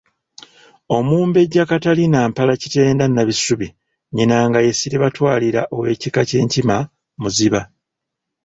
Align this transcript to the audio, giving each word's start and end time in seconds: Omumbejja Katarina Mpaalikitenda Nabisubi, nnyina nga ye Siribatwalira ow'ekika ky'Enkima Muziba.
Omumbejja 0.95 1.63
Katarina 1.71 2.19
Mpaalikitenda 2.29 3.05
Nabisubi, 3.07 3.67
nnyina 3.75 4.37
nga 4.47 4.59
ye 4.65 4.71
Siribatwalira 4.79 5.61
ow'ekika 5.75 6.21
ky'Enkima 6.29 6.77
Muziba. 7.21 7.61